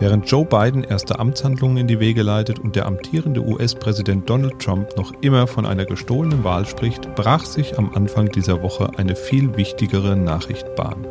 [0.00, 4.96] Während Joe Biden erste Amtshandlungen in die Wege leitet und der amtierende US-Präsident Donald Trump
[4.96, 9.56] noch immer von einer gestohlenen Wahl spricht, brach sich am Anfang dieser Woche eine viel
[9.56, 11.06] wichtigere Nachricht Bahn.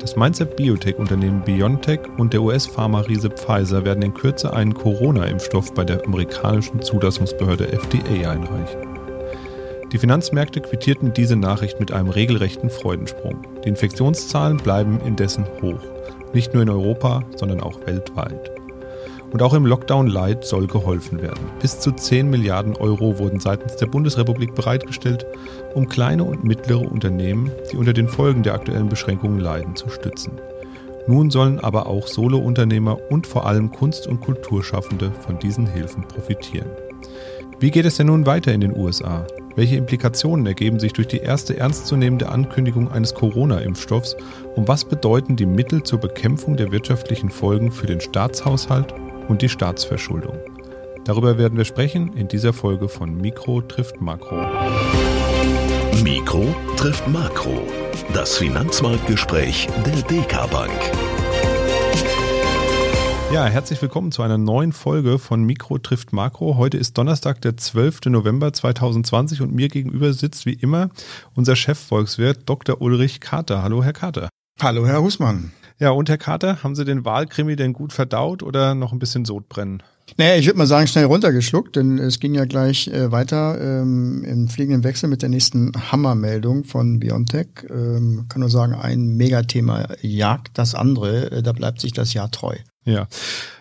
[0.00, 6.04] Das Mainzer Biotech-Unternehmen BioNTech und der US-Pharma-Riese Pfizer werden in Kürze einen Corona-Impfstoff bei der
[6.04, 8.80] amerikanischen Zulassungsbehörde FDA einreichen.
[9.92, 13.42] Die Finanzmärkte quittierten diese Nachricht mit einem regelrechten Freudensprung.
[13.62, 15.80] Die Infektionszahlen bleiben indessen hoch.
[16.34, 18.50] Nicht nur in Europa, sondern auch weltweit.
[19.32, 21.40] Und auch im Lockdown Light soll geholfen werden.
[21.60, 25.24] Bis zu 10 Milliarden Euro wurden seitens der Bundesrepublik bereitgestellt,
[25.74, 30.32] um kleine und mittlere Unternehmen, die unter den Folgen der aktuellen Beschränkungen leiden, zu stützen.
[31.06, 36.70] Nun sollen aber auch Solounternehmer und vor allem Kunst- und Kulturschaffende von diesen Hilfen profitieren.
[37.62, 39.24] Wie geht es denn nun weiter in den USA?
[39.54, 44.16] Welche Implikationen ergeben sich durch die erste ernstzunehmende Ankündigung eines Corona-Impfstoffs
[44.56, 48.92] und was bedeuten die Mittel zur Bekämpfung der wirtschaftlichen Folgen für den Staatshaushalt
[49.28, 50.38] und die Staatsverschuldung?
[51.04, 54.44] Darüber werden wir sprechen in dieser Folge von Mikro trifft Makro.
[56.02, 57.62] Mikro trifft Makro.
[58.12, 60.72] Das Finanzmarktgespräch der DK Bank.
[63.32, 66.58] Ja, herzlich willkommen zu einer neuen Folge von Mikro trifft Makro.
[66.58, 68.00] Heute ist Donnerstag, der 12.
[68.08, 70.90] November 2020 und mir gegenüber sitzt wie immer
[71.34, 72.82] unser Chefvolkswirt Dr.
[72.82, 73.62] Ulrich Kater.
[73.62, 74.28] Hallo, Herr Kater.
[74.60, 75.52] Hallo, Herr Husmann.
[75.78, 79.24] Ja, und Herr Kater, haben Sie den Wahlkrimi denn gut verdaut oder noch ein bisschen
[79.24, 79.82] Sodbrennen?
[80.18, 84.24] Naja, ich würde mal sagen, schnell runtergeschluckt, denn es ging ja gleich äh, weiter ähm,
[84.24, 87.48] im fliegenden Wechsel mit der nächsten Hammermeldung von Biontech.
[87.70, 92.30] Ähm, kann nur sagen, ein Megathema jagt das andere, äh, da bleibt sich das Jahr
[92.30, 92.56] treu.
[92.84, 93.06] Ja.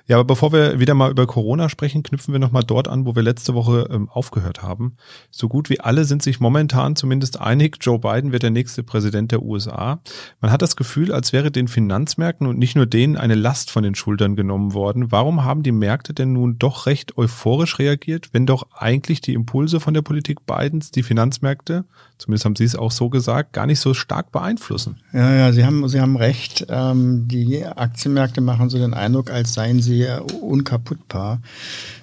[0.08, 3.16] Ja, aber bevor wir wieder mal über Corona sprechen, knüpfen wir nochmal dort an, wo
[3.16, 4.98] wir letzte Woche ähm, aufgehört haben.
[5.30, 9.32] So gut wie alle sind sich momentan zumindest einig, Joe Biden wird der nächste Präsident
[9.32, 10.02] der USA.
[10.42, 13.84] Man hat das Gefühl, als wäre den Finanzmärkten und nicht nur denen eine Last von
[13.84, 15.14] den Schultern genommen worden.
[15.14, 19.80] Warum haben die Märkte denn nun doch recht euphorisch reagiert, wenn doch eigentlich die Impulse
[19.80, 21.86] von der Politik Bidens die Finanzmärkte,
[22.22, 24.98] zumindest haben Sie es auch so gesagt, gar nicht so stark beeinflussen?
[25.12, 26.66] Ja, ja, Sie haben, Sie haben recht.
[26.70, 30.06] Ähm, die Aktienmärkte machen so den Eindruck, als seien sie
[30.40, 31.42] unkaputtbar.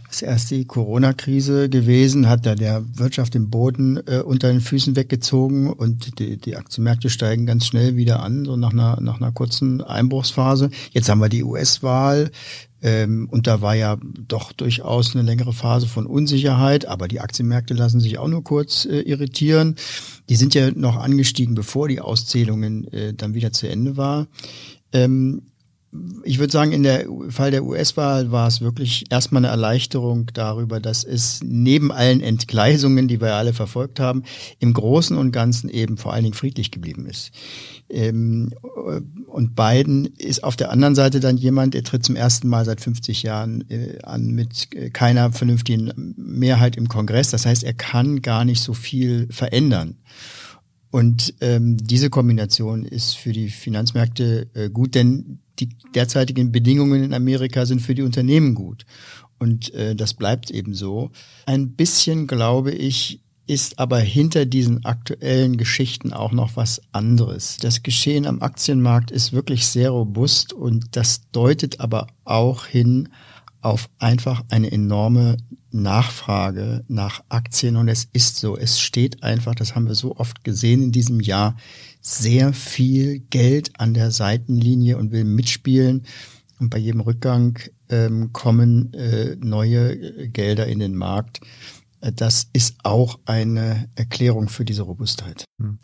[0.09, 4.63] Das ist erst die Corona-Krise gewesen, hat da der Wirtschaft den Boden äh, unter den
[4.63, 9.21] Füßen weggezogen und die, die Aktienmärkte steigen ganz schnell wieder an, so nach einer, nach
[9.21, 10.71] einer kurzen Einbruchsphase.
[10.93, 12.31] Jetzt haben wir die US-Wahl,
[12.83, 17.75] ähm, und da war ja doch durchaus eine längere Phase von Unsicherheit, aber die Aktienmärkte
[17.75, 19.77] lassen sich auch nur kurz äh, irritieren.
[20.29, 24.29] Die sind ja noch angestiegen, bevor die Auszählungen äh, dann wieder zu Ende war.
[24.93, 25.43] Ähm,
[26.23, 30.81] ich würde sagen, in der Fall der US-Wahl war es wirklich erstmal eine Erleichterung darüber,
[30.81, 34.23] dass es neben allen Entgleisungen, die wir alle verfolgt haben,
[34.59, 37.31] im Großen und Ganzen eben vor allen Dingen friedlich geblieben ist.
[37.91, 38.53] Ähm,
[39.27, 42.81] und Biden ist auf der anderen Seite dann jemand, der tritt zum ersten Mal seit
[42.81, 47.31] 50 Jahren äh, an mit keiner vernünftigen Mehrheit im Kongress.
[47.31, 49.97] Das heißt, er kann gar nicht so viel verändern.
[50.91, 57.15] Und ähm, diese Kombination ist für die Finanzmärkte äh, gut, denn die derzeitigen Bedingungen in
[57.15, 58.87] Amerika sind für die Unternehmen gut.
[59.39, 61.11] Und äh, das bleibt eben so.
[61.47, 67.57] Ein bisschen, glaube ich, ist aber hinter diesen aktuellen Geschichten auch noch was anderes.
[67.57, 73.09] Das Geschehen am Aktienmarkt ist wirklich sehr robust und das deutet aber auch hin
[73.61, 75.39] auf einfach eine enorme
[75.71, 80.45] Nachfrage nach Aktien und es ist so, es steht einfach, das haben wir so oft
[80.45, 81.57] gesehen in diesem Jahr,
[82.01, 86.05] sehr viel Geld an der Seitenlinie und will mitspielen.
[86.61, 91.41] Und bei jedem Rückgang ähm, kommen äh, neue Gelder in den Markt.
[92.01, 95.45] Das ist auch eine Erklärung für diese Robustheit.
[95.61, 95.79] Hm.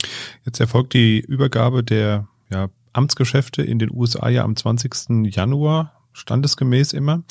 [0.44, 5.34] Jetzt erfolgt die Übergabe der ja, Amtsgeschäfte in den USA ja am 20.
[5.34, 7.25] Januar, standesgemäß immer.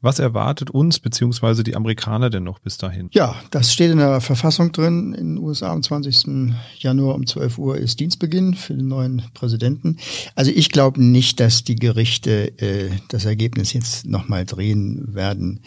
[0.00, 3.08] Was erwartet uns beziehungsweise die Amerikaner denn noch bis dahin?
[3.12, 5.12] Ja, das steht in der Verfassung drin.
[5.12, 6.54] In den USA am 20.
[6.78, 9.98] Januar um 12 Uhr ist Dienstbeginn für den neuen Präsidenten.
[10.36, 15.62] Also ich glaube nicht, dass die Gerichte äh, das Ergebnis jetzt nochmal drehen werden.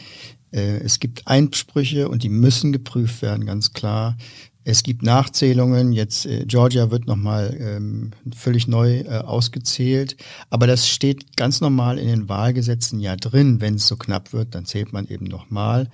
[0.51, 4.17] Äh, es gibt Einsprüche und die müssen geprüft werden, ganz klar.
[4.63, 5.91] Es gibt Nachzählungen.
[5.91, 10.17] Jetzt äh, Georgia wird nochmal ähm, völlig neu äh, ausgezählt.
[10.49, 13.59] Aber das steht ganz normal in den Wahlgesetzen ja drin.
[13.59, 15.89] Wenn es so knapp wird, dann zählt man eben nochmal.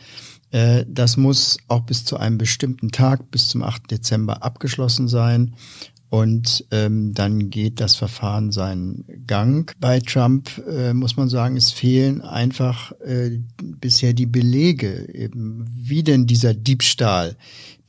[0.88, 3.92] Das muss auch bis zu einem bestimmten Tag, bis zum 8.
[3.92, 5.56] Dezember abgeschlossen sein.
[6.10, 9.76] Und ähm, dann geht das Verfahren seinen Gang.
[9.80, 16.04] Bei Trump äh, muss man sagen, es fehlen einfach äh, bisher die Belege, eben wie
[16.04, 17.36] denn dieser Diebstahl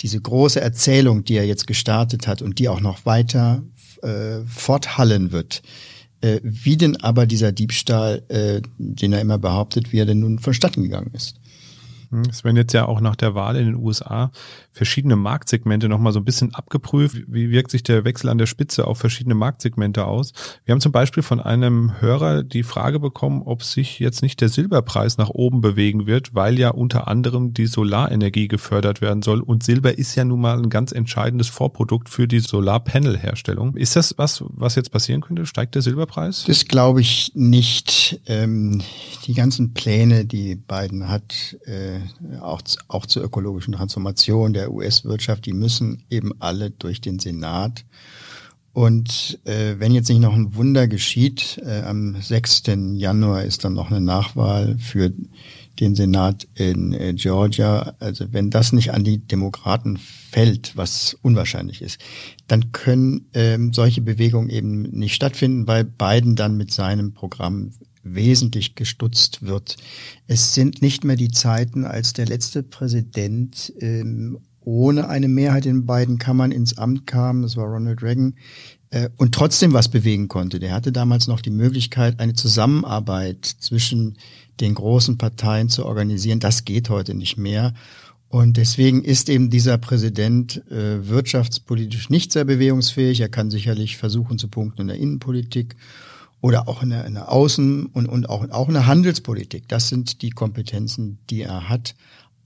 [0.01, 3.63] diese große Erzählung, die er jetzt gestartet hat und die auch noch weiter
[4.03, 5.63] äh, forthallen wird,
[6.21, 10.39] äh, wie denn aber dieser Diebstahl, äh, den er immer behauptet, wie er denn nun
[10.39, 11.37] vonstatten gegangen ist.
[12.11, 14.31] Hm, es werden jetzt ja auch nach der Wahl in den USA
[14.73, 17.23] verschiedene Marktsegmente nochmal so ein bisschen abgeprüft.
[17.27, 20.33] Wie wirkt sich der Wechsel an der Spitze auf verschiedene Marktsegmente aus?
[20.65, 24.49] Wir haben zum Beispiel von einem Hörer die Frage bekommen, ob sich jetzt nicht der
[24.49, 29.41] Silberpreis nach oben bewegen wird, weil ja unter anderem die Solarenergie gefördert werden soll.
[29.41, 33.77] Und Silber ist ja nun mal ein ganz entscheidendes Vorprodukt für die Solarpanel-Herstellung.
[33.77, 35.45] Ist das was, was jetzt passieren könnte?
[35.45, 36.45] Steigt der Silberpreis?
[36.47, 38.21] Das glaube ich nicht.
[38.27, 38.83] Ähm,
[39.27, 41.98] die ganzen Pläne, die Biden hat, äh,
[42.41, 47.85] auch, auch zur ökologischen Transformation der US-Wirtschaft, die müssen eben alle durch den Senat.
[48.73, 52.63] Und äh, wenn jetzt nicht noch ein Wunder geschieht, äh, am 6.
[52.95, 55.13] Januar ist dann noch eine Nachwahl für
[55.81, 57.95] den Senat in äh, Georgia.
[57.99, 61.99] Also wenn das nicht an die Demokraten fällt, was unwahrscheinlich ist,
[62.47, 67.73] dann können ähm, solche Bewegungen eben nicht stattfinden, weil Biden dann mit seinem Programm
[68.03, 69.77] wesentlich gestutzt wird.
[70.27, 75.87] Es sind nicht mehr die Zeiten, als der letzte Präsident ähm, ohne eine Mehrheit in
[75.87, 78.35] beiden Kammern ins Amt kam, das war Ronald Reagan,
[78.91, 80.59] äh, und trotzdem was bewegen konnte.
[80.59, 84.19] Der hatte damals noch die Möglichkeit, eine Zusammenarbeit zwischen
[84.61, 86.41] den großen Parteien zu organisieren.
[86.41, 87.75] Das geht heute nicht mehr.
[88.29, 93.21] Und deswegen ist eben dieser Präsident äh, wirtschaftspolitisch nicht sehr bewegungsfähig.
[93.21, 95.77] Er kann sicherlich versuchen zu punkten in der Innenpolitik
[96.41, 99.69] oder auch in der, in der Außen- und, und auch, auch in der Handelspolitik.
[99.69, 101.95] Das sind die Kompetenzen, die er hat.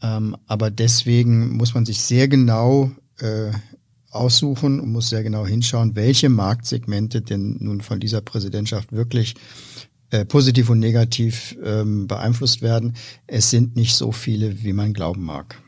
[0.02, 2.90] Ähm, aber deswegen muss man sich sehr genau
[3.20, 3.52] äh,
[4.10, 9.34] aussuchen und muss sehr genau hinschauen, welche Marktsegmente denn nun von dieser Präsidentschaft wirklich
[10.10, 12.94] äh, positiv und negativ ähm, beeinflusst werden.
[13.26, 15.62] Es sind nicht so viele, wie man glauben mag.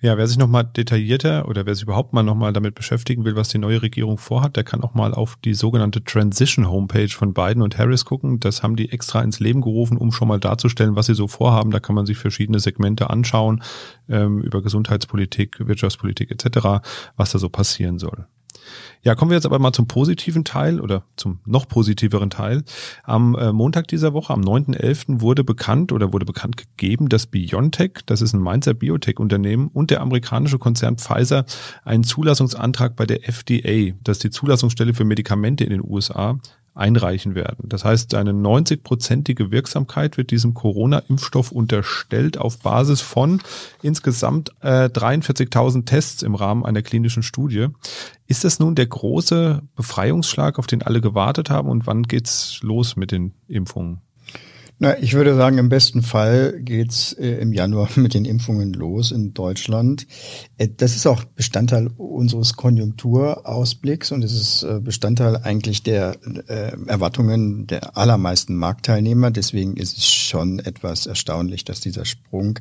[0.00, 3.48] Ja, wer sich nochmal detaillierter oder wer sich überhaupt mal nochmal damit beschäftigen will, was
[3.48, 7.62] die neue Regierung vorhat, der kann auch mal auf die sogenannte Transition Homepage von Biden
[7.62, 8.40] und Harris gucken.
[8.40, 11.70] Das haben die extra ins Leben gerufen, um schon mal darzustellen, was sie so vorhaben.
[11.70, 13.62] Da kann man sich verschiedene Segmente anschauen
[14.08, 16.84] ähm, über Gesundheitspolitik, Wirtschaftspolitik etc.,
[17.16, 18.26] was da so passieren soll.
[19.02, 22.64] Ja, kommen wir jetzt aber mal zum positiven Teil oder zum noch positiveren Teil.
[23.02, 28.00] Am äh, Montag dieser Woche, am 9.11., wurde bekannt oder wurde bekannt gegeben, dass BioNTech,
[28.06, 31.44] das ist ein Mainzer Biotech-Unternehmen, und der amerikanische Konzern Pfizer
[31.84, 36.38] einen Zulassungsantrag bei der FDA, das ist die Zulassungsstelle für Medikamente in den USA,
[36.74, 37.68] einreichen werden.
[37.68, 43.40] Das heißt, eine 90-prozentige Wirksamkeit wird diesem Corona-Impfstoff unterstellt auf Basis von
[43.82, 47.68] insgesamt äh, 43.000 Tests im Rahmen einer klinischen Studie.
[48.26, 52.96] Ist das nun der große Befreiungsschlag, auf den alle gewartet haben und wann geht's los
[52.96, 54.03] mit den Impfungen?
[54.80, 59.12] Na, ich würde sagen, im besten Fall geht's äh, im Januar mit den Impfungen los
[59.12, 60.06] in Deutschland.
[60.58, 66.16] Äh, das ist auch Bestandteil unseres Konjunkturausblicks und es ist äh, Bestandteil eigentlich der
[66.48, 69.30] äh, Erwartungen der allermeisten Marktteilnehmer.
[69.30, 72.58] Deswegen ist es schon etwas erstaunlich, dass dieser Sprung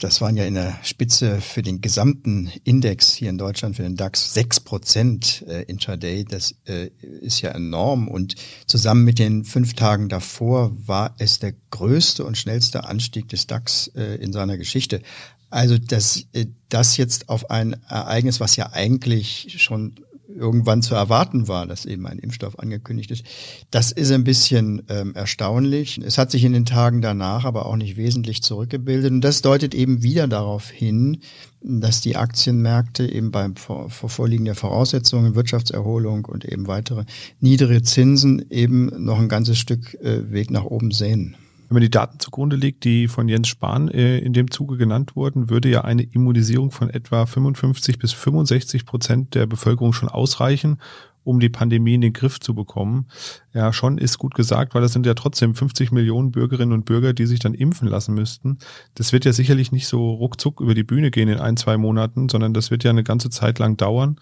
[0.00, 3.94] das waren ja in der Spitze für den gesamten Index hier in Deutschland, für den
[3.94, 6.24] DAX, sechs Prozent äh, intraday.
[6.24, 6.90] Das äh,
[7.20, 8.08] ist ja enorm.
[8.08, 8.34] Und
[8.66, 13.86] zusammen mit den fünf Tagen davor war es der größte und schnellste Anstieg des DAX
[13.86, 15.02] in seiner Geschichte.
[15.50, 16.26] Also dass
[16.68, 19.94] das jetzt auf ein Ereignis, was ja eigentlich schon
[20.34, 23.24] irgendwann zu erwarten war, dass eben ein Impfstoff angekündigt ist.
[23.70, 25.98] Das ist ein bisschen ähm, erstaunlich.
[25.98, 29.10] Es hat sich in den Tagen danach aber auch nicht wesentlich zurückgebildet.
[29.10, 31.18] Und das deutet eben wieder darauf hin,
[31.62, 37.04] dass die Aktienmärkte eben beim vor, Vorliegen der Voraussetzungen, Wirtschaftserholung und eben weitere
[37.40, 41.36] niedrige Zinsen eben noch ein ganzes Stück äh, Weg nach oben sehen.
[41.68, 45.16] Wenn man die Daten zugrunde legt, die von Jens Spahn äh, in dem Zuge genannt
[45.16, 50.78] wurden, würde ja eine Immunisierung von etwa 55 bis 65 Prozent der Bevölkerung schon ausreichen,
[51.24, 53.08] um die Pandemie in den Griff zu bekommen.
[53.52, 57.12] Ja, schon ist gut gesagt, weil das sind ja trotzdem 50 Millionen Bürgerinnen und Bürger,
[57.12, 58.58] die sich dann impfen lassen müssten.
[58.94, 62.28] Das wird ja sicherlich nicht so ruckzuck über die Bühne gehen in ein, zwei Monaten,
[62.28, 64.16] sondern das wird ja eine ganze Zeit lang dauern.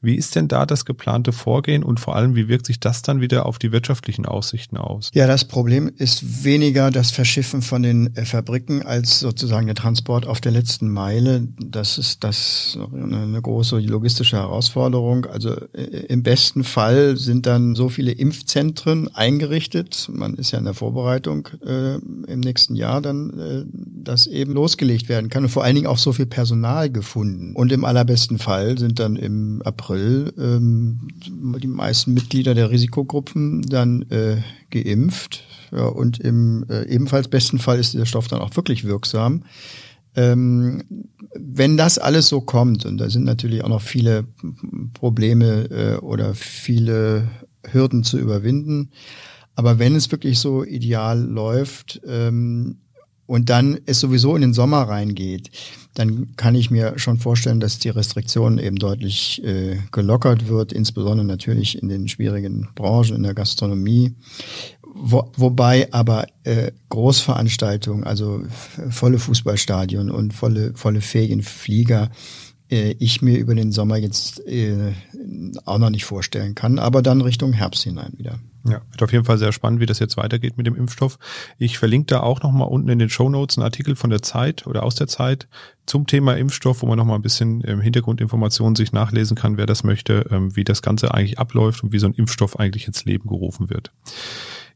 [0.00, 3.20] Wie ist denn da das geplante Vorgehen und vor allem, wie wirkt sich das dann
[3.20, 5.10] wieder auf die wirtschaftlichen Aussichten aus?
[5.14, 10.26] Ja, das Problem ist weniger das Verschiffen von den äh, Fabriken als sozusagen der Transport
[10.26, 11.48] auf der letzten Meile.
[11.58, 15.26] Das ist das eine große logistische Herausforderung.
[15.26, 20.08] Also äh, im besten Fall sind dann so viele Impfzentren Zentren eingerichtet.
[20.12, 23.64] Man ist ja in der Vorbereitung äh, im nächsten Jahr dann, äh,
[24.02, 27.54] dass eben losgelegt werden kann und vor allen Dingen auch so viel Personal gefunden.
[27.54, 34.02] Und im allerbesten Fall sind dann im April ähm, die meisten Mitglieder der Risikogruppen dann
[34.10, 34.38] äh,
[34.70, 35.44] geimpft.
[35.70, 39.42] Ja, und im äh, ebenfalls besten Fall ist der Stoff dann auch wirklich wirksam.
[40.14, 40.82] Ähm,
[41.40, 44.24] wenn das alles so kommt, und da sind natürlich auch noch viele
[44.94, 47.28] Probleme äh, oder viele
[47.72, 48.90] Hürden zu überwinden.
[49.54, 52.78] Aber wenn es wirklich so ideal läuft ähm,
[53.26, 55.50] und dann es sowieso in den Sommer reingeht,
[55.94, 61.26] dann kann ich mir schon vorstellen, dass die Restriktionen eben deutlich äh, gelockert wird, insbesondere
[61.26, 64.14] natürlich in den schwierigen Branchen, in der Gastronomie.
[64.98, 68.42] Wo, wobei aber äh, Großveranstaltungen, also
[68.88, 72.10] volle Fußballstadion und volle, volle Ferienflieger,
[72.70, 74.92] äh, ich mir über den Sommer jetzt äh,
[75.64, 78.38] auch noch nicht vorstellen kann, aber dann Richtung Herbst hinein wieder.
[78.64, 81.18] Ja, wird auf jeden Fall sehr spannend, wie das jetzt weitergeht mit dem Impfstoff.
[81.58, 84.66] Ich verlinke da auch nochmal unten in den Show Notes einen Artikel von der Zeit
[84.66, 85.46] oder aus der Zeit
[85.86, 89.84] zum Thema Impfstoff, wo man nochmal ein bisschen ähm, Hintergrundinformationen sich nachlesen kann, wer das
[89.84, 93.28] möchte, ähm, wie das Ganze eigentlich abläuft und wie so ein Impfstoff eigentlich ins Leben
[93.28, 93.92] gerufen wird.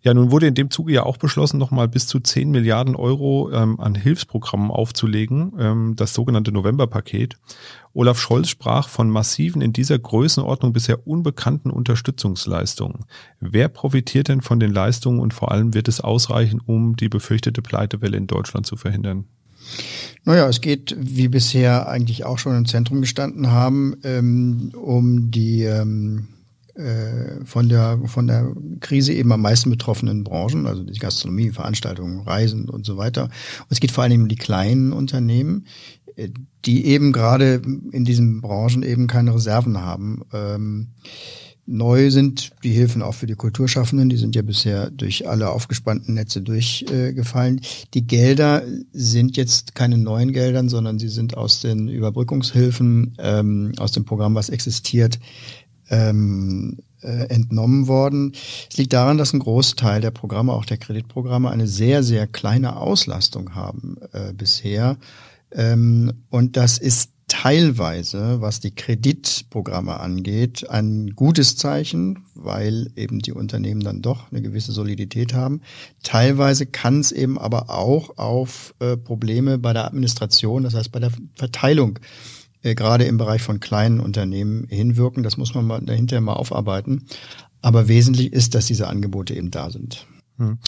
[0.02, 3.50] Ja, nun wurde in dem Zuge ja auch beschlossen, nochmal bis zu 10 Milliarden Euro
[3.52, 7.36] ähm, an Hilfsprogrammen aufzulegen, ähm, das sogenannte Novemberpaket.
[7.92, 13.04] Olaf Scholz sprach von massiven, in dieser Größenordnung bisher unbekannten Unterstützungsleistungen.
[13.40, 17.60] Wer profitiert denn von den Leistungen und vor allem wird es ausreichen, um die befürchtete
[17.60, 19.26] Pleitewelle in Deutschland zu verhindern?
[20.24, 25.64] Naja, es geht, wie bisher eigentlich auch schon im Zentrum gestanden haben, ähm, um die
[25.64, 26.39] ähm, äh,
[27.44, 32.68] von der, von der Krise eben am meisten betroffenen Branchen, also die Gastronomie, Veranstaltungen, Reisen
[32.68, 33.24] und so weiter.
[33.24, 35.66] Und es geht vor allem um die kleinen Unternehmen,
[36.16, 36.28] äh,
[36.64, 37.62] die eben gerade
[37.92, 40.22] in diesen Branchen eben keine Reserven haben.
[40.32, 40.88] Ähm,
[41.72, 46.14] Neu sind die Hilfen auch für die Kulturschaffenden, die sind ja bisher durch alle aufgespannten
[46.14, 47.58] Netze durchgefallen.
[47.58, 53.72] Äh, die Gelder sind jetzt keine neuen Geldern, sondern sie sind aus den Überbrückungshilfen, ähm,
[53.78, 55.20] aus dem Programm, was existiert,
[55.90, 58.32] ähm, äh, entnommen worden.
[58.70, 62.76] Es liegt daran, dass ein Großteil der Programme, auch der Kreditprogramme, eine sehr, sehr kleine
[62.76, 64.96] Auslastung haben äh, bisher.
[65.52, 73.32] Ähm, und das ist teilweise, was die Kreditprogramme angeht, ein gutes Zeichen, weil eben die
[73.32, 75.60] Unternehmen dann doch eine gewisse Solidität haben.
[76.02, 80.98] Teilweise kann es eben aber auch auf äh, Probleme bei der Administration, das heißt bei
[80.98, 82.00] der Verteilung
[82.62, 85.22] äh, gerade im Bereich von kleinen Unternehmen hinwirken.
[85.22, 87.06] Das muss man mal dahinter mal aufarbeiten.
[87.62, 90.06] Aber wesentlich ist, dass diese Angebote eben da sind.
[90.38, 90.58] Hm.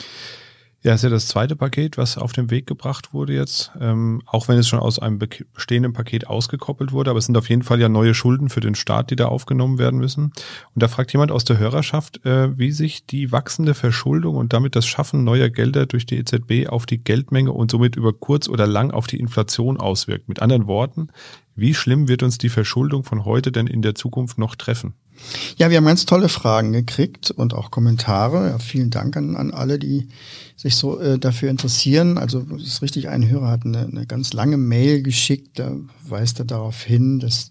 [0.84, 4.48] Ja, ist ja das zweite Paket, was auf den Weg gebracht wurde jetzt, ähm, auch
[4.48, 7.80] wenn es schon aus einem bestehenden Paket ausgekoppelt wurde, aber es sind auf jeden Fall
[7.80, 10.32] ja neue Schulden für den Staat, die da aufgenommen werden müssen.
[10.74, 14.74] Und da fragt jemand aus der Hörerschaft, äh, wie sich die wachsende Verschuldung und damit
[14.74, 18.66] das Schaffen neuer Gelder durch die EZB auf die Geldmenge und somit über kurz oder
[18.66, 20.28] lang auf die Inflation auswirkt.
[20.28, 21.10] Mit anderen Worten,
[21.54, 24.94] wie schlimm wird uns die Verschuldung von heute denn in der Zukunft noch treffen?
[25.56, 28.48] Ja, wir haben ganz tolle Fragen gekriegt und auch Kommentare.
[28.48, 30.08] Ja, vielen Dank an, an alle, die
[30.62, 32.16] sich so äh, dafür interessieren.
[32.18, 35.74] Also es ist richtig, ein Hörer hat eine, eine ganz lange Mail geschickt, da
[36.06, 37.50] weist er darauf hin, dass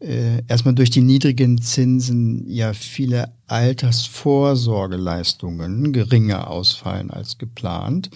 [0.00, 8.10] äh, erstmal durch die niedrigen Zinsen ja viele Altersvorsorgeleistungen geringer ausfallen als geplant.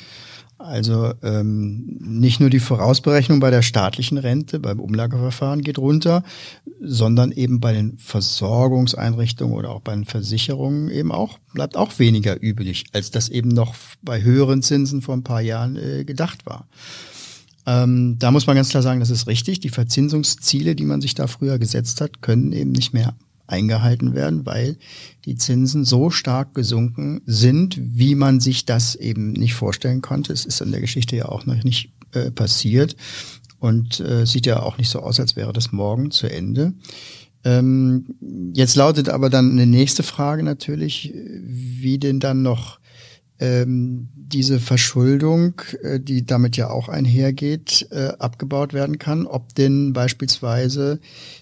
[0.58, 6.22] Also ähm, nicht nur die Vorausberechnung bei der staatlichen Rente, beim Umlageverfahren geht runter,
[6.80, 12.42] sondern eben bei den Versorgungseinrichtungen oder auch bei den Versicherungen eben auch, bleibt auch weniger
[12.42, 16.66] üblich, als das eben noch bei höheren Zinsen vor ein paar Jahren äh, gedacht war.
[17.66, 19.60] Ähm, da muss man ganz klar sagen, das ist richtig.
[19.60, 23.14] Die Verzinsungsziele, die man sich da früher gesetzt hat, können eben nicht mehr
[23.46, 24.76] eingehalten werden, weil
[25.24, 30.32] die Zinsen so stark gesunken sind, wie man sich das eben nicht vorstellen konnte.
[30.32, 32.96] Es ist in der Geschichte ja auch noch nicht äh, passiert
[33.58, 36.74] und äh, sieht ja auch nicht so aus, als wäre das morgen zu Ende.
[37.44, 38.06] Ähm,
[38.54, 42.80] jetzt lautet aber dann eine nächste Frage natürlich, wie denn dann noch
[43.38, 49.92] ähm, diese Verschuldung, äh, die damit ja auch einhergeht, äh, abgebaut werden kann, ob denn
[49.92, 51.00] beispielsweise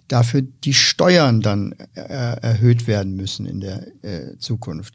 [0.09, 4.95] dafür die Steuern dann äh, erhöht werden müssen in der äh, Zukunft.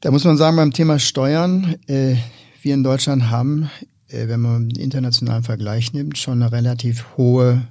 [0.00, 2.16] Da muss man sagen, beim Thema Steuern, äh,
[2.62, 3.70] wir in Deutschland haben,
[4.08, 7.66] äh, wenn man den internationalen Vergleich nimmt, schon eine relativ hohe,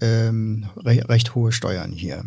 [0.00, 2.24] ähm, recht, recht hohe Steuern hier.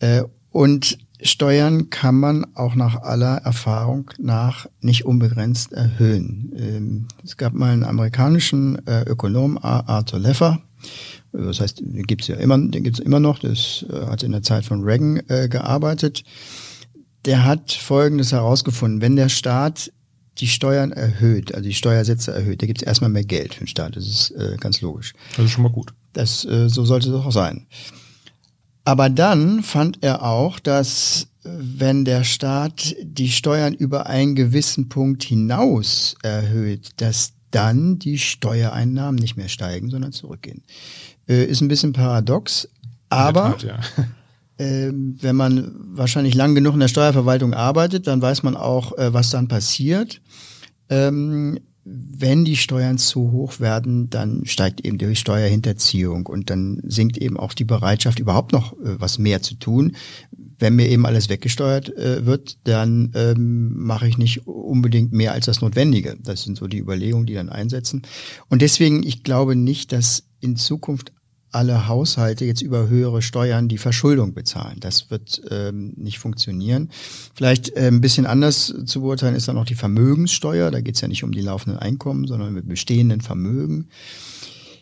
[0.00, 6.52] Äh, und Steuern kann man auch nach aller Erfahrung nach nicht unbegrenzt erhöhen.
[6.56, 10.60] Ähm, es gab mal einen amerikanischen äh, Ökonom, Arthur Leffer,
[11.32, 14.64] das heißt, gibt's ja immer, den gibt's immer noch, das äh, hat in der Zeit
[14.64, 16.24] von Reagan äh, gearbeitet.
[17.24, 19.92] Der hat Folgendes herausgefunden, wenn der Staat
[20.38, 23.96] die Steuern erhöht, also die Steuersätze erhöht, da gibt's erstmal mehr Geld für den Staat,
[23.96, 25.14] das ist äh, ganz logisch.
[25.36, 25.92] Das ist schon mal gut.
[26.12, 27.66] Das, äh, so sollte es auch sein.
[28.86, 34.88] Aber dann fand er auch, dass äh, wenn der Staat die Steuern über einen gewissen
[34.88, 40.62] Punkt hinaus erhöht, dass dann die Steuereinnahmen nicht mehr steigen, sondern zurückgehen.
[41.28, 42.68] Äh, ist ein bisschen paradox,
[43.08, 43.80] aber, Tat, ja.
[44.64, 49.12] ähm, wenn man wahrscheinlich lang genug in der Steuerverwaltung arbeitet, dann weiß man auch, äh,
[49.12, 50.20] was dann passiert.
[50.88, 57.16] Ähm, wenn die Steuern zu hoch werden, dann steigt eben die Steuerhinterziehung und dann sinkt
[57.16, 59.94] eben auch die Bereitschaft, überhaupt noch äh, was mehr zu tun.
[60.58, 65.46] Wenn mir eben alles weggesteuert äh, wird, dann ähm, mache ich nicht unbedingt mehr als
[65.46, 66.16] das Notwendige.
[66.20, 68.02] Das sind so die Überlegungen, die dann einsetzen.
[68.48, 71.12] Und deswegen, ich glaube nicht, dass in Zukunft
[71.56, 74.76] alle Haushalte jetzt über höhere Steuern die Verschuldung bezahlen.
[74.80, 76.90] Das wird ähm, nicht funktionieren.
[77.34, 80.70] Vielleicht äh, ein bisschen anders zu beurteilen ist dann auch die Vermögenssteuer.
[80.70, 83.88] Da geht es ja nicht um die laufenden Einkommen, sondern mit bestehenden Vermögen.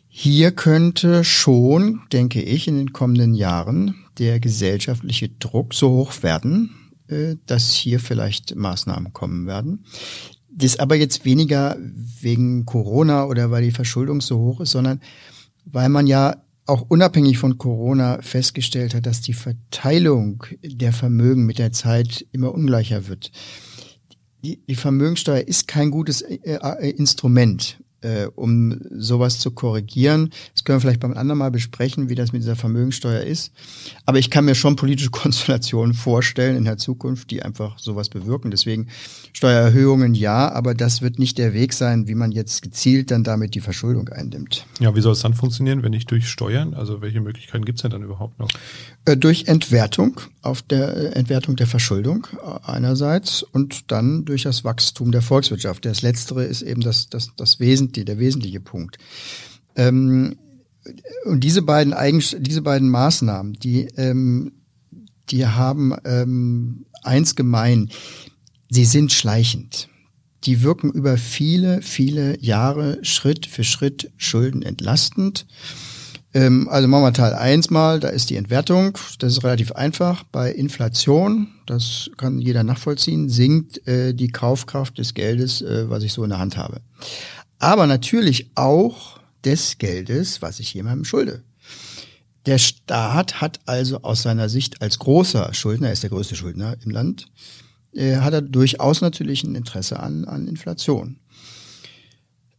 [0.08, 6.70] Hier könnte schon, denke ich, in den kommenden Jahren der gesellschaftliche Druck so hoch werden,
[7.08, 9.84] äh, dass hier vielleicht Maßnahmen kommen werden.
[10.50, 11.76] Das aber jetzt weniger
[12.20, 15.00] wegen Corona oder weil die Verschuldung so hoch ist, sondern
[15.64, 21.58] weil man ja auch unabhängig von Corona festgestellt hat, dass die Verteilung der Vermögen mit
[21.58, 23.30] der Zeit immer ungleicher wird.
[24.42, 30.30] Die, Vermögensteuer ist kein gutes äh, äh, Instrument, äh, um sowas zu korrigieren.
[30.52, 33.52] Das können wir vielleicht beim anderen Mal besprechen, wie das mit dieser Vermögensteuer ist.
[34.06, 38.50] Aber ich kann mir schon politische Konstellationen vorstellen in der Zukunft, die einfach sowas bewirken.
[38.50, 38.88] Deswegen
[39.32, 43.54] Steuererhöhungen ja, aber das wird nicht der Weg sein, wie man jetzt gezielt dann damit
[43.54, 44.66] die Verschuldung eindämmt.
[44.80, 46.74] Ja, wie soll es dann funktionieren, wenn nicht durch Steuern?
[46.74, 48.48] Also welche Möglichkeiten gibt es denn dann überhaupt noch?
[49.06, 54.64] Äh, durch Entwertung, auf der äh, Entwertung der Verschuldung äh, einerseits und dann durch das
[54.64, 55.84] Wachstum der Volkswirtschaft.
[55.84, 57.60] Das Letztere ist eben das, das, das
[57.94, 58.98] Wesentliche, der wesentliche Punkt.
[59.76, 60.36] Ähm,
[61.24, 64.52] und diese beiden Eigens diese beiden Maßnahmen, die, ähm,
[65.30, 67.88] die haben ähm, eins gemein
[68.70, 69.88] sie sind schleichend.
[70.44, 75.46] Die wirken über viele, viele Jahre Schritt für Schritt schuldenentlastend.
[76.34, 80.24] Ähm, also machen wir Teil 1 mal, da ist die Entwertung, das ist relativ einfach.
[80.24, 86.12] Bei Inflation, das kann jeder nachvollziehen, sinkt äh, die Kaufkraft des Geldes, äh, was ich
[86.12, 86.80] so in der Hand habe.
[87.64, 91.44] Aber natürlich auch des Geldes, was ich jemandem schulde.
[92.44, 96.76] Der Staat hat also aus seiner Sicht als großer Schuldner, er ist der größte Schuldner
[96.84, 97.24] im Land,
[97.94, 101.16] äh, hat er durchaus natürlich ein Interesse an, an Inflation.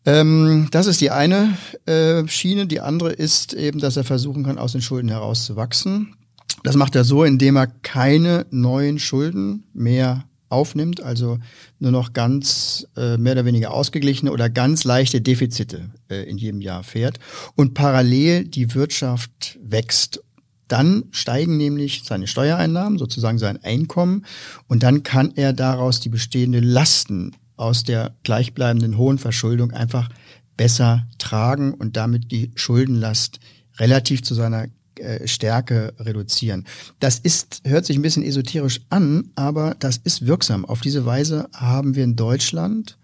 [0.05, 2.65] Ähm, das ist die eine äh, Schiene.
[2.65, 6.15] Die andere ist eben, dass er versuchen kann, aus den Schulden herauszuwachsen.
[6.63, 11.39] Das macht er so, indem er keine neuen Schulden mehr aufnimmt, also
[11.79, 16.61] nur noch ganz äh, mehr oder weniger ausgeglichene oder ganz leichte Defizite äh, in jedem
[16.61, 17.19] Jahr fährt
[17.55, 20.23] und parallel die Wirtschaft wächst.
[20.67, 24.25] Dann steigen nämlich seine Steuereinnahmen, sozusagen sein Einkommen,
[24.67, 30.09] und dann kann er daraus die bestehenden Lasten aus der gleichbleibenden hohen Verschuldung einfach
[30.57, 33.39] besser tragen und damit die Schuldenlast
[33.77, 34.67] relativ zu seiner
[34.99, 36.65] äh, Stärke reduzieren.
[36.99, 40.65] Das ist, hört sich ein bisschen esoterisch an, aber das ist wirksam.
[40.65, 42.97] Auf diese Weise haben wir in Deutschland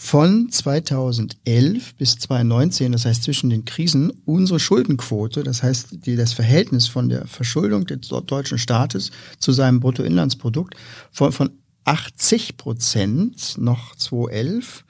[0.00, 6.32] von 2011 bis 2019, das heißt zwischen den Krisen, unsere Schuldenquote, das heißt die, das
[6.32, 10.74] Verhältnis von der Verschuldung des deutschen Staates zu seinem Bruttoinlandsprodukt
[11.10, 11.50] von, von
[11.84, 14.84] 80 Prozent noch 2011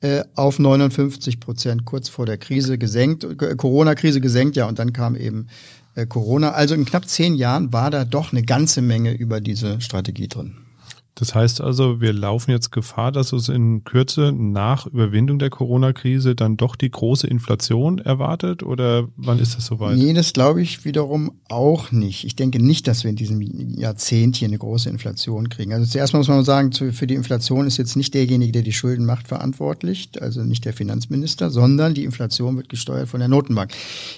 [0.00, 4.94] äh, auf 59 Prozent kurz vor der Krise gesenkt, äh, Corona-Krise gesenkt, ja, und dann
[4.94, 5.48] kam eben
[6.08, 6.52] Corona.
[6.52, 10.56] Also in knapp zehn Jahren war da doch eine ganze Menge über diese Strategie drin.
[11.14, 16.34] Das heißt also, wir laufen jetzt Gefahr, dass uns in Kürze nach Überwindung der Corona-Krise
[16.34, 19.98] dann doch die große Inflation erwartet oder wann ist das soweit?
[19.98, 22.24] Nee, das glaube ich wiederum auch nicht.
[22.24, 25.72] Ich denke nicht, dass wir in diesem Jahrzehnt hier eine große Inflation kriegen.
[25.72, 29.04] Also zuerst muss man sagen, für die Inflation ist jetzt nicht derjenige, der die Schulden
[29.04, 33.72] macht, verantwortlich, also nicht der Finanzminister, sondern die Inflation wird gesteuert von der Notenbank.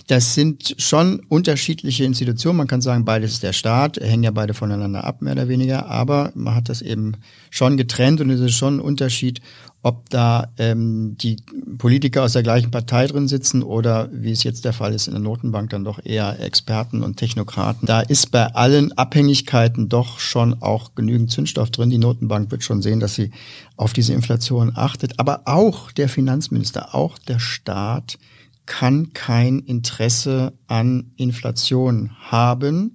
[0.08, 2.58] Das sind schon unterschiedliche Institutionen.
[2.58, 5.86] Man kann sagen, beides ist der Staat, hängen ja beide voneinander ab, mehr oder weniger,
[5.86, 7.14] aber man hat das eben
[7.50, 9.40] schon getrennt und es ist schon ein Unterschied,
[9.82, 11.36] ob da ähm, die
[11.78, 15.14] Politiker aus der gleichen Partei drin sitzen oder wie es jetzt der Fall ist in
[15.14, 17.86] der Notenbank dann doch eher Experten und Technokraten.
[17.86, 21.90] Da ist bei allen Abhängigkeiten doch schon auch genügend Zündstoff drin.
[21.90, 23.32] Die Notenbank wird schon sehen, dass sie
[23.76, 25.18] auf diese Inflation achtet.
[25.18, 28.18] Aber auch der Finanzminister, auch der Staat
[28.66, 32.94] kann kein Interesse an Inflation haben.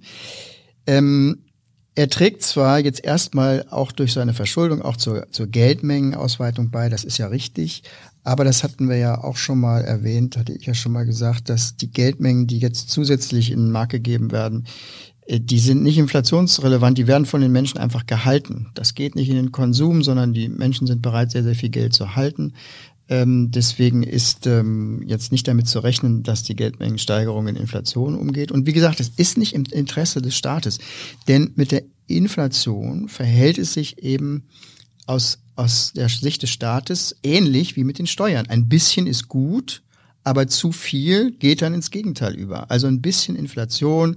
[0.86, 1.44] Ähm,
[1.98, 7.02] er trägt zwar jetzt erstmal auch durch seine Verschuldung auch zur, zur Geldmengenausweitung bei, das
[7.02, 7.82] ist ja richtig,
[8.22, 11.48] aber das hatten wir ja auch schon mal erwähnt, hatte ich ja schon mal gesagt,
[11.48, 14.68] dass die Geldmengen, die jetzt zusätzlich in den Markt gegeben werden,
[15.26, 18.68] äh, die sind nicht inflationsrelevant, die werden von den Menschen einfach gehalten.
[18.74, 21.94] Das geht nicht in den Konsum, sondern die Menschen sind bereit, sehr, sehr viel Geld
[21.94, 22.52] zu halten.
[23.08, 28.52] Ähm, deswegen ist ähm, jetzt nicht damit zu rechnen, dass die Geldmengensteigerung in Inflation umgeht.
[28.52, 30.78] Und wie gesagt, es ist nicht im Interesse des Staates.
[31.26, 34.44] Denn mit der Inflation verhält es sich eben
[35.06, 38.46] aus, aus der Sicht des Staates ähnlich wie mit den Steuern.
[38.46, 39.82] Ein bisschen ist gut,
[40.22, 42.70] aber zu viel geht dann ins Gegenteil über.
[42.70, 44.16] Also ein bisschen Inflation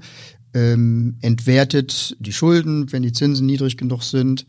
[0.54, 4.46] ähm, entwertet die Schulden, wenn die Zinsen niedrig genug sind.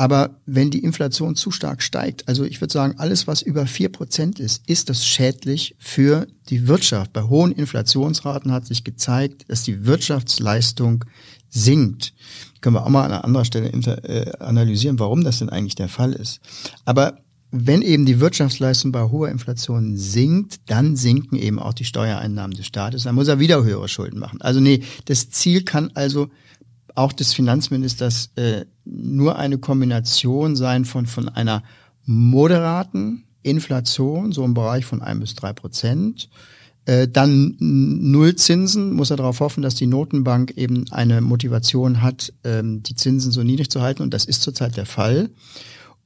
[0.00, 3.90] Aber wenn die Inflation zu stark steigt, also ich würde sagen, alles, was über vier
[3.90, 7.12] Prozent ist, ist das schädlich für die Wirtschaft.
[7.12, 11.04] Bei hohen Inflationsraten hat sich gezeigt, dass die Wirtschaftsleistung
[11.50, 12.14] sinkt.
[12.62, 15.90] Können wir auch mal an einer anderen Stelle äh, analysieren, warum das denn eigentlich der
[15.90, 16.40] Fall ist.
[16.86, 17.18] Aber
[17.50, 22.64] wenn eben die Wirtschaftsleistung bei hoher Inflation sinkt, dann sinken eben auch die Steuereinnahmen des
[22.64, 23.02] Staates.
[23.02, 24.40] Dann muss er wieder höhere Schulden machen.
[24.40, 26.30] Also nee, das Ziel kann also
[26.96, 31.62] auch des Finanzministers äh, nur eine Kombination sein von, von einer
[32.04, 36.28] moderaten Inflation, so im Bereich von ein bis drei Prozent,
[36.86, 42.82] äh, dann Nullzinsen, muss er darauf hoffen, dass die Notenbank eben eine Motivation hat, ähm,
[42.82, 44.02] die Zinsen so niedrig zu halten.
[44.02, 45.30] Und das ist zurzeit der Fall.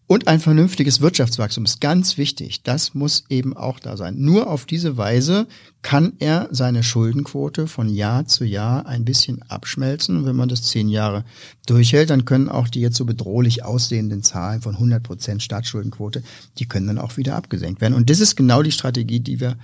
[0.06, 2.62] Und ein vernünftiges Wirtschaftswachstum ist ganz wichtig.
[2.62, 4.16] Das muss eben auch da sein.
[4.18, 5.46] Nur auf diese Weise
[5.80, 10.18] kann er seine Schuldenquote von Jahr zu Jahr ein bisschen abschmelzen.
[10.18, 11.24] Und wenn man das zehn Jahre
[11.66, 16.22] durchhält, dann können auch die jetzt so bedrohlich aussehenden Zahlen von 100 Prozent Staatsschuldenquote,
[16.58, 17.94] die können dann auch wieder abgesenkt werden.
[17.94, 19.56] Und das ist genau die Strategie, die wir,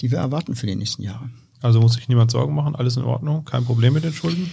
[0.00, 1.30] die wir erwarten für die nächsten Jahre.
[1.62, 4.50] Also muss sich niemand Sorgen machen, alles in Ordnung, kein Problem mit den Schulden?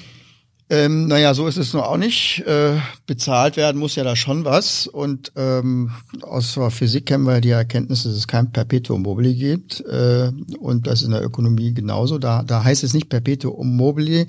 [0.71, 2.45] Ähm, naja, so ist es nur auch nicht.
[2.47, 4.87] Äh, bezahlt werden muss ja da schon was.
[4.87, 9.81] Und ähm, aus der Physik kennen wir die Erkenntnis, dass es kein Perpetuum mobile gibt.
[9.81, 12.19] Äh, und das ist in der Ökonomie genauso.
[12.19, 14.27] Da, da heißt es nicht Perpetuum mobile,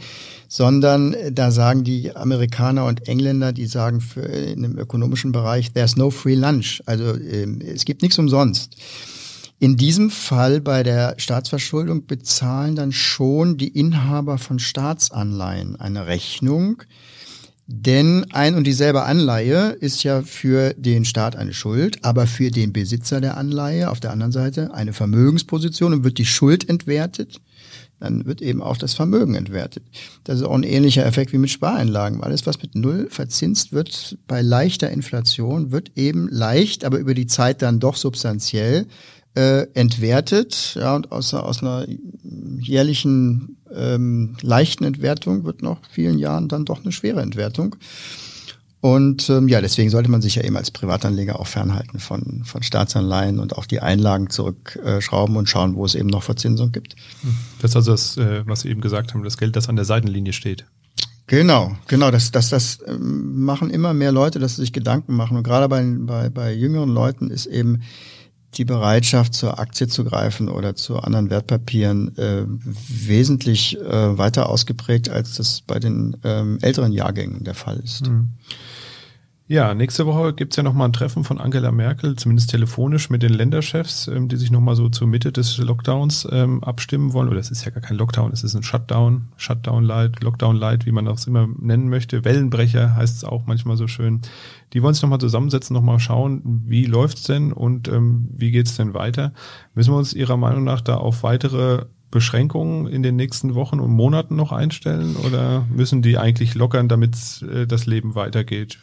[0.48, 5.96] sondern da sagen die Amerikaner und Engländer, die sagen für, in dem ökonomischen Bereich, there's
[5.96, 6.82] no free lunch.
[6.86, 8.76] Also äh, es gibt nichts umsonst.
[9.62, 16.82] In diesem Fall bei der Staatsverschuldung bezahlen dann schon die Inhaber von Staatsanleihen eine Rechnung.
[17.68, 22.72] Denn ein und dieselbe Anleihe ist ja für den Staat eine Schuld, aber für den
[22.72, 27.40] Besitzer der Anleihe auf der anderen Seite eine Vermögensposition und wird die Schuld entwertet,
[28.00, 29.84] dann wird eben auch das Vermögen entwertet.
[30.24, 32.24] Das ist auch ein ähnlicher Effekt wie mit Spareinlagen.
[32.24, 37.28] Alles, was mit Null verzinst wird bei leichter Inflation, wird eben leicht, aber über die
[37.28, 38.88] Zeit dann doch substanziell
[39.34, 40.76] äh, entwertet.
[40.78, 41.86] Ja, und aus, aus einer
[42.58, 47.76] jährlichen ähm, leichten Entwertung wird nach vielen Jahren dann doch eine schwere Entwertung.
[48.80, 52.64] Und ähm, ja, deswegen sollte man sich ja eben als Privatanleger auch fernhalten von, von
[52.64, 56.96] Staatsanleihen und auch die Einlagen zurückschrauben und schauen, wo es eben noch Verzinsung gibt.
[57.60, 59.84] Das ist also das, äh, was Sie eben gesagt haben, das Geld, das an der
[59.84, 60.64] Seitenlinie steht.
[61.28, 62.10] Genau, genau.
[62.10, 65.36] Das, das, das ähm, machen immer mehr Leute, dass sie sich Gedanken machen.
[65.36, 67.82] Und gerade bei, bei, bei jüngeren Leuten ist eben
[68.54, 75.08] die Bereitschaft, zur Aktie zu greifen oder zu anderen Wertpapieren äh, wesentlich äh, weiter ausgeprägt,
[75.08, 78.08] als das bei den ähm, älteren Jahrgängen der Fall ist.
[78.08, 78.30] Mhm.
[79.52, 83.34] Ja, nächste Woche gibt's ja nochmal ein Treffen von Angela Merkel, zumindest telefonisch mit den
[83.34, 87.28] Länderchefs, ähm, die sich nochmal so zur Mitte des Lockdowns ähm, abstimmen wollen.
[87.28, 91.04] Oder es ist ja gar kein Lockdown, es ist ein Shutdown, Shutdown-Light, Lockdown-Light, wie man
[91.04, 92.24] das immer nennen möchte.
[92.24, 94.22] Wellenbrecher heißt es auch manchmal so schön.
[94.72, 98.94] Die wollen sich nochmal zusammensetzen, nochmal schauen, wie läuft's denn und ähm, wie geht's denn
[98.94, 99.34] weiter.
[99.74, 103.90] Müssen wir uns Ihrer Meinung nach da auf weitere Beschränkungen in den nächsten Wochen und
[103.90, 108.78] Monaten noch einstellen oder müssen die eigentlich lockern, damit äh, das Leben weitergeht?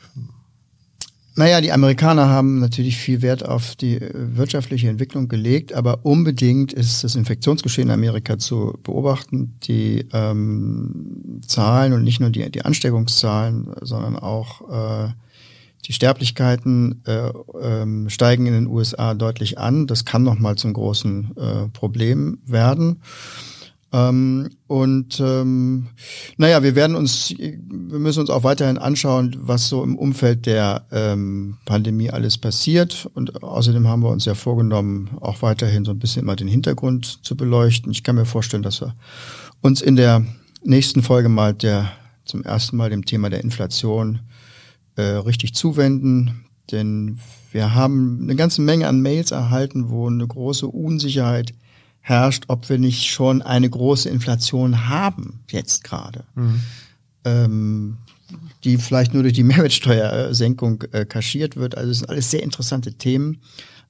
[1.39, 6.73] Naja, die Amerikaner haben natürlich viel Wert auf die äh, wirtschaftliche Entwicklung gelegt, aber unbedingt
[6.73, 9.55] ist das Infektionsgeschehen in Amerika zu beobachten.
[9.63, 15.13] Die ähm, Zahlen und nicht nur die, die Ansteckungszahlen, sondern auch äh,
[15.85, 19.87] die Sterblichkeiten äh, äh, steigen in den USA deutlich an.
[19.87, 22.99] Das kann nochmal zum großen äh, Problem werden.
[23.91, 25.87] Ähm, und ähm,
[26.37, 30.85] naja, wir werden uns, wir müssen uns auch weiterhin anschauen, was so im Umfeld der
[30.91, 33.09] ähm, Pandemie alles passiert.
[33.13, 37.25] Und außerdem haben wir uns ja vorgenommen, auch weiterhin so ein bisschen mal den Hintergrund
[37.25, 37.91] zu beleuchten.
[37.91, 38.95] Ich kann mir vorstellen, dass wir
[39.61, 40.25] uns in der
[40.63, 41.91] nächsten Folge mal der
[42.25, 44.19] zum ersten Mal dem Thema der Inflation
[44.95, 46.45] äh, richtig zuwenden.
[46.71, 47.17] Denn
[47.51, 51.53] wir haben eine ganze Menge an Mails erhalten, wo eine große Unsicherheit
[52.01, 56.23] herrscht, ob wir nicht schon eine große Inflation haben, jetzt gerade.
[56.35, 56.61] Mhm.
[57.25, 57.97] Ähm,
[58.63, 61.77] die vielleicht nur durch die Mehrwertsteuersenkung äh, kaschiert wird.
[61.77, 63.41] Also es sind alles sehr interessante Themen.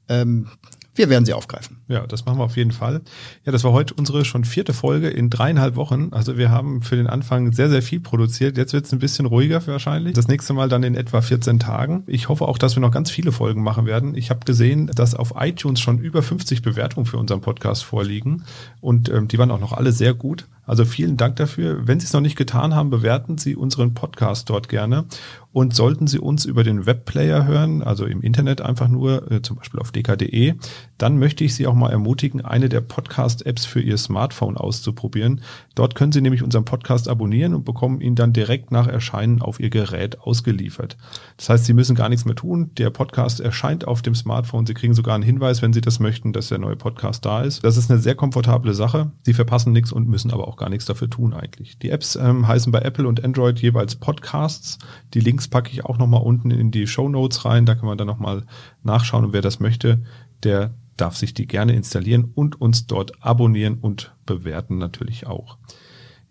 [0.07, 0.47] Ähm,
[0.95, 1.77] wir werden sie aufgreifen.
[1.87, 3.01] Ja, das machen wir auf jeden Fall.
[3.45, 6.09] Ja, das war heute unsere schon vierte Folge in dreieinhalb Wochen.
[6.11, 8.57] Also wir haben für den Anfang sehr, sehr viel produziert.
[8.57, 10.13] Jetzt wird es ein bisschen ruhiger wahrscheinlich.
[10.13, 12.03] Das nächste Mal dann in etwa 14 Tagen.
[12.07, 14.15] Ich hoffe auch, dass wir noch ganz viele Folgen machen werden.
[14.15, 18.43] Ich habe gesehen, dass auf iTunes schon über 50 Bewertungen für unseren Podcast vorliegen.
[18.81, 20.47] Und ähm, die waren auch noch alle sehr gut.
[20.65, 21.87] Also vielen Dank dafür.
[21.87, 25.05] Wenn Sie es noch nicht getan haben, bewerten Sie unseren Podcast dort gerne.
[25.51, 29.57] Und sollten Sie uns über den Webplayer hören, also im Internet einfach nur, äh, zum
[29.57, 30.53] Beispiel auf dk.de,
[30.99, 35.41] dann möchte ich Sie auch mal ermutigen, eine der Podcast-Apps für Ihr Smartphone auszuprobieren.
[35.79, 39.61] Dort können Sie nämlich unseren Podcast abonnieren und bekommen ihn dann direkt nach Erscheinen auf
[39.61, 40.97] Ihr Gerät ausgeliefert.
[41.37, 42.71] Das heißt, Sie müssen gar nichts mehr tun.
[42.77, 44.65] Der Podcast erscheint auf dem Smartphone.
[44.65, 47.63] Sie kriegen sogar einen Hinweis, wenn Sie das möchten, dass der neue Podcast da ist.
[47.63, 49.13] Das ist eine sehr komfortable Sache.
[49.21, 51.79] Sie verpassen nichts und müssen aber auch gar nichts dafür tun eigentlich.
[51.79, 54.79] Die Apps ähm, heißen bei Apple und Android jeweils Podcasts.
[55.13, 57.65] Die Links packe ich auch nochmal unten in die Show Notes rein.
[57.65, 58.43] Da kann man dann nochmal
[58.83, 59.23] nachschauen.
[59.23, 60.03] Und wer das möchte,
[60.43, 65.57] der darf sich die gerne installieren und uns dort abonnieren und bewerten natürlich auch.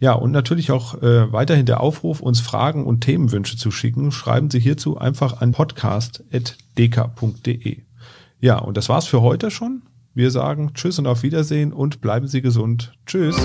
[0.00, 4.12] Ja, und natürlich auch äh, weiterhin der Aufruf, uns Fragen und Themenwünsche zu schicken.
[4.12, 7.78] Schreiben Sie hierzu einfach an podcast.dk.de.
[8.40, 9.82] Ja, und das war's für heute schon.
[10.14, 12.92] Wir sagen Tschüss und auf Wiedersehen und bleiben Sie gesund.
[13.06, 13.36] Tschüss.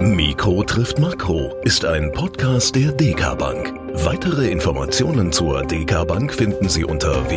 [0.00, 3.72] Mikro trifft Makro ist ein Podcast der DK Bank.
[4.04, 7.30] Weitere Informationen zur DK Bank finden Sie unter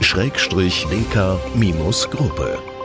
[0.00, 2.77] www.dk.de-dk-gruppe.